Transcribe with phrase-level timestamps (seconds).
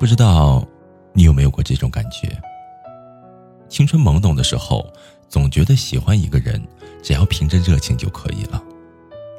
[0.00, 0.66] 不知道
[1.12, 2.34] 你有没有过这种感觉？
[3.68, 4.90] 青春懵懂的时候，
[5.28, 6.58] 总觉得喜欢一个人，
[7.02, 8.64] 只要凭着热情就可以了，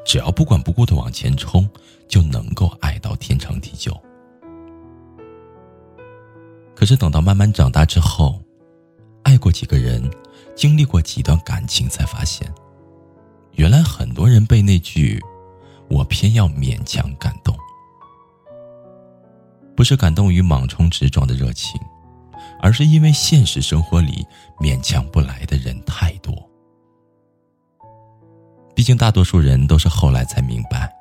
[0.06, 1.68] 只要不管不顾的往前冲，
[2.08, 4.00] 就能够爱到天长地久。
[6.76, 8.40] 可是等到慢慢长大之后，
[9.24, 10.08] 爱过几个人，
[10.54, 12.48] 经历过几段感情，才发现，
[13.54, 15.20] 原来很多人被那句
[15.90, 17.58] “我偏要勉强”感动。
[19.76, 21.80] 不是感动于莽冲直撞的热情，
[22.60, 24.26] 而是因为现实生活里
[24.60, 26.34] 勉强不来的人太多。
[28.76, 30.92] 毕竟大多数人都是后来才明白，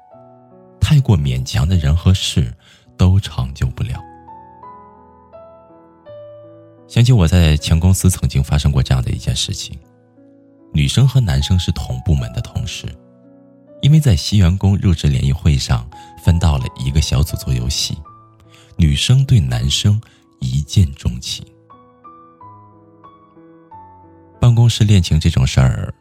[0.80, 2.52] 太过勉强的人和事
[2.96, 4.00] 都长久不了。
[6.88, 9.78] 想起我在前公司曾经发生过这样的一件事情：
[10.74, 12.86] 女生和男生是同部门的同事，
[13.80, 15.88] 因为在新员工入职联谊会上
[16.24, 17.96] 分到了一个小组做游戏。
[18.80, 20.00] 女生对男生
[20.38, 21.44] 一见钟情。
[24.40, 25.92] 办公室恋情这种事儿，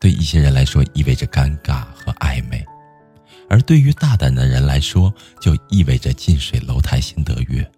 [0.00, 2.64] 对一些人来说意味着尴尬和暧昧，
[3.50, 7.70] 而对于大胆的人来说，就意味着近水楼台先得月。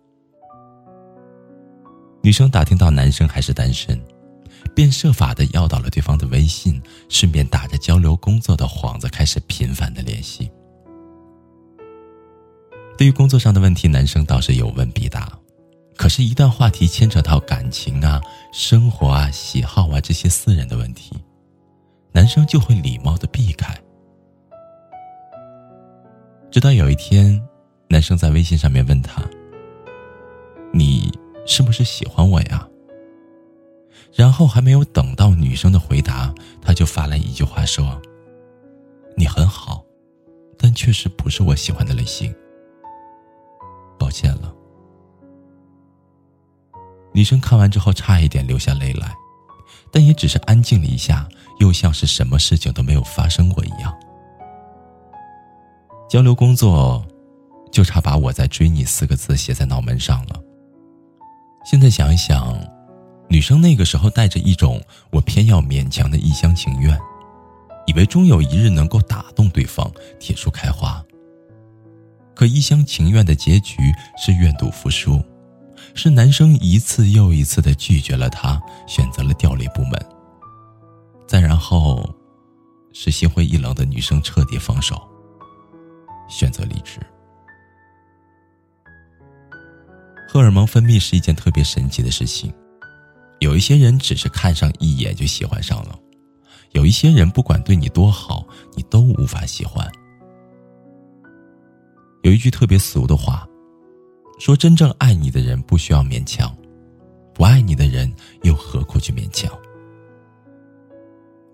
[2.22, 4.00] 女生打听到男生还是单身，
[4.72, 10.48] 便设法的要到了对方的微信，顺便打着交流工作的幌子，开始频繁的联系。
[12.96, 15.36] 对于工作上的问题，男生倒是有问必答，
[15.96, 18.20] 可是，一旦话题牵扯到感情啊、
[18.52, 21.16] 生活啊、喜好啊这些私人的问题，
[22.12, 23.76] 男生就会礼貌的避开。
[26.52, 27.40] 直到有一天，
[27.88, 29.22] 男生在微信上面问他
[30.72, 31.10] ：“你
[31.46, 32.68] 是不是喜欢我呀？”
[34.14, 36.32] 然后还没有等到女生的回答，
[36.62, 38.00] 他就发来一句话说
[39.18, 39.84] ：“你很好，
[40.56, 42.32] 但确实不是我喜欢的类型。”
[44.14, 44.54] 抱歉了。
[47.12, 49.12] 女生看完之后差一点流下泪来，
[49.90, 53.92] 但也只是安静了一下，又像是什么事情都没有发生过一样。
[56.08, 57.04] 交流工作，
[57.72, 60.40] 就差把我在追你四个字写在脑门上了。
[61.64, 62.56] 现在想一想，
[63.28, 66.96] 女生那个时候带着一种我偏要勉强的一厢情愿，
[67.86, 71.04] 以为终有一日能够打动对方，铁树开花。
[72.34, 73.76] 可一厢情愿的结局
[74.18, 75.22] 是愿赌服输，
[75.94, 79.92] 是男生一次又一次的拒绝了他，选择了调离部门。
[81.26, 82.14] 再然后，
[82.92, 85.00] 是心灰意冷的女生彻底放手，
[86.28, 87.00] 选择离职。
[90.28, 92.52] 荷尔蒙分泌是一件特别神奇的事情，
[93.38, 95.96] 有一些人只是看上一眼就喜欢上了，
[96.72, 98.44] 有一些人不管对你多好，
[98.74, 99.88] 你都无法喜欢。
[102.24, 103.46] 有一句特别俗的话，
[104.38, 106.56] 说真正爱你的人不需要勉强，
[107.34, 108.10] 不爱你的人
[108.44, 109.52] 又何苦去勉强？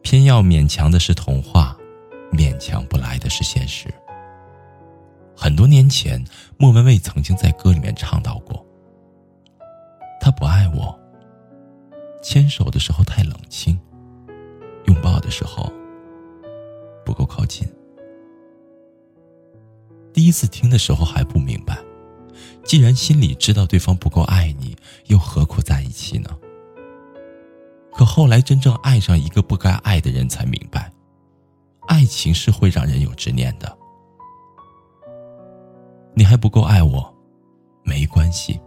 [0.00, 1.76] 偏要勉强的是童话，
[2.30, 3.92] 勉强不来的是现实。
[5.36, 6.24] 很多年前，
[6.56, 8.64] 莫文蔚曾经在歌里面唱到过
[10.22, 10.96] ：“他不爱我，
[12.22, 13.76] 牵手的时候太冷清，
[14.84, 15.68] 拥抱的时候
[17.04, 17.68] 不够靠近。”
[20.30, 21.76] 第一次听的时候还不明白，
[22.64, 24.76] 既然心里知道对方不够爱你，
[25.06, 26.30] 又何苦在一起呢？
[27.92, 30.92] 可后来真正爱上一个不该爱的人，才明白，
[31.88, 33.76] 爱情是会让人有执念的。
[36.14, 37.12] 你还不够爱我，
[37.82, 38.60] 没关系，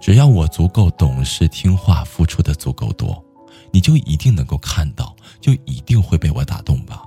[0.00, 3.24] 只要我足够懂事听话，付出的足够多，
[3.70, 7.04] 你就一定能够看到，就一定会被我打动吧。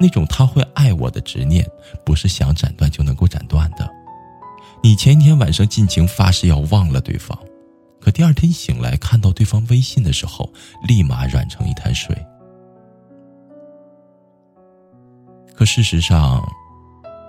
[0.00, 1.64] 那种他会爱我的执念，
[2.04, 3.88] 不是想斩断就能够斩断的。
[4.82, 7.38] 你前一天晚上尽情发誓要忘了对方，
[8.00, 10.50] 可第二天醒来看到对方微信的时候，
[10.88, 12.16] 立马软成一滩水。
[15.54, 16.42] 可事实上，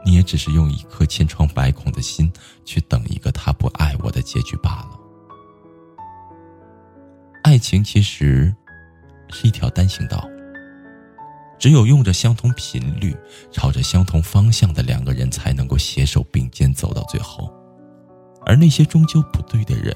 [0.06, 2.32] 你也只是用一颗千疮百孔的心
[2.64, 4.98] 去等一个他不爱我的结局罢了。
[7.44, 8.56] 爱情其实，
[9.30, 10.26] 是一条单行道。
[11.62, 13.16] 只有用着相同频率、
[13.52, 17.54] 朝着相同方向的两个人，才能够携手并肩走到最后。
[18.48, 19.96] 而那些终究不对的人，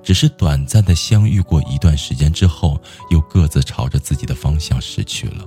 [0.00, 2.80] 只是短暂的相遇过一段时间之后，
[3.10, 5.44] 又各自朝着自己的方向失去了。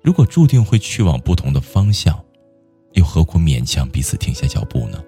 [0.00, 2.16] 如果注定会去往不同的方向，
[2.92, 5.02] 又何苦勉强彼此停下脚步呢？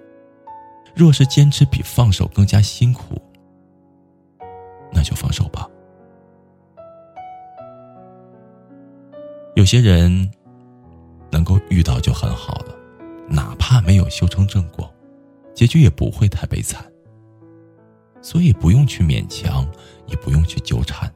[0.93, 3.21] 若是坚持比放手更加辛苦，
[4.91, 5.65] 那就放手吧。
[9.55, 10.29] 有些人
[11.31, 12.75] 能够遇到就很好了，
[13.29, 14.93] 哪怕没有修成正果，
[15.53, 16.85] 结局也不会太悲惨。
[18.21, 19.65] 所以不用去勉强，
[20.07, 21.09] 也不用去纠缠。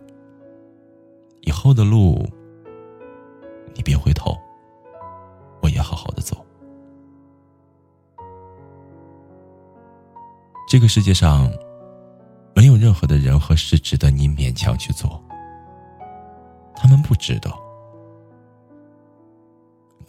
[1.41, 2.25] 以后的路，
[3.73, 4.37] 你别回头，
[5.61, 6.45] 我也好好的走。
[10.69, 11.51] 这个世界上，
[12.55, 15.21] 没有任何的人和事值得你勉强去做，
[16.73, 17.51] 他们不值得。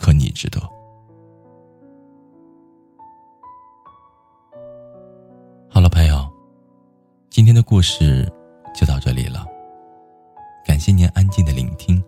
[0.00, 0.58] 可你值得。
[5.69, 6.26] 好了，朋友，
[7.29, 8.26] 今天的故事
[8.75, 9.47] 就到这里了。
[10.64, 12.00] 感谢您安静的聆听，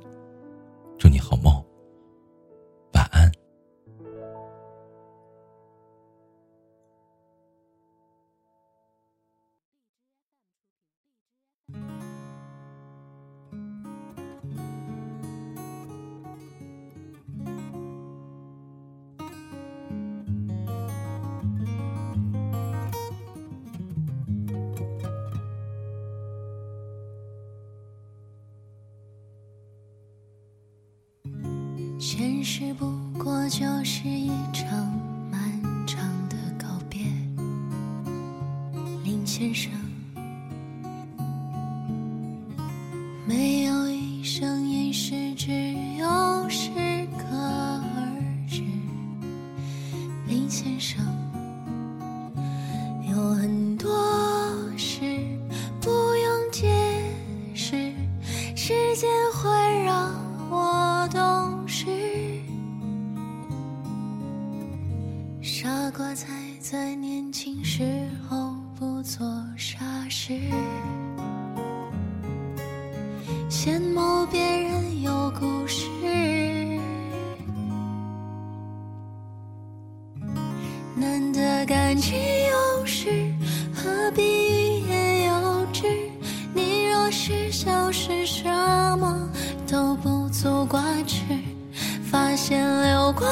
[32.15, 34.69] 现实不过就是一场
[35.31, 35.41] 漫
[35.87, 35.99] 长
[36.29, 37.07] 的告别，
[39.03, 39.73] 林先生。
[66.73, 69.27] 在年轻时候不做
[69.59, 70.33] 傻事，
[73.51, 75.85] 羡慕别人有故事。
[80.97, 83.31] 难得感情有时，
[83.75, 85.85] 何必欲言又止？
[86.55, 88.49] 你若是消失，什
[88.97, 89.31] 么
[89.71, 91.23] 都不足挂齿。
[92.11, 93.31] 发现流光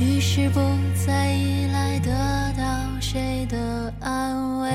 [0.00, 0.60] 于是不
[0.94, 2.10] 再依赖得
[2.56, 2.62] 到
[3.00, 4.70] 谁的安慰，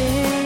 [0.00, 0.39] Yeah.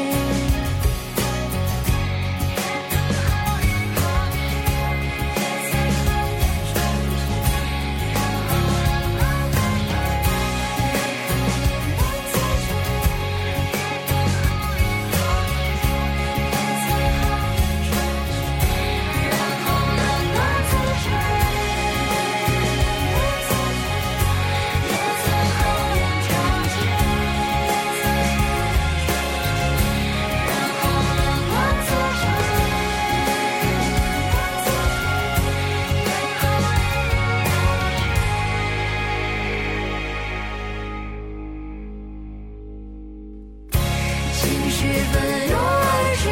[44.85, 45.17] 日奔
[45.49, 45.89] 涌而
[46.21, 46.25] 至，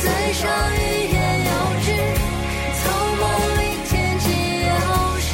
[0.00, 0.80] 嘴上欲
[1.12, 1.50] 言又
[1.84, 1.86] 止。
[2.80, 2.82] 从
[3.20, 3.22] 梦
[3.58, 4.24] 里天起，
[4.64, 4.72] 忧
[5.20, 5.30] 伤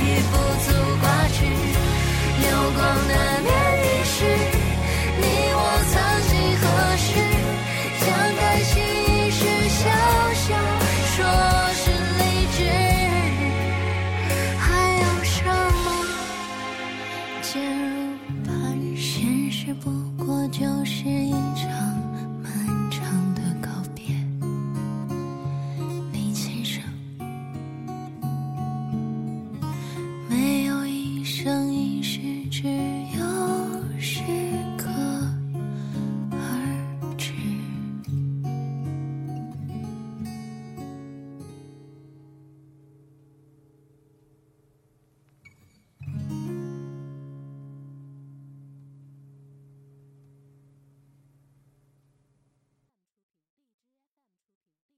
[0.00, 0.32] 已不
[0.64, 0.66] 足
[1.00, 1.38] 挂齿。
[2.40, 2.44] 流
[2.74, 3.12] 光难
[3.44, 3.48] 免
[3.84, 4.16] 易逝，
[5.20, 5.22] 你
[5.52, 5.56] 我
[5.90, 5.94] 曾
[6.28, 6.64] 几何
[6.96, 7.06] 时，
[8.00, 8.06] 将
[8.38, 8.72] 感心
[9.04, 9.80] 一时笑
[10.34, 10.46] 笑
[11.14, 11.16] 说
[11.74, 11.82] 是
[12.18, 12.20] 理
[12.56, 12.58] 智，
[14.58, 14.64] 还
[15.02, 15.36] 有什
[15.84, 15.86] 么？
[17.42, 17.52] 渐
[17.90, 18.48] 入磐
[18.96, 19.84] 石，不
[20.24, 21.27] 过就是。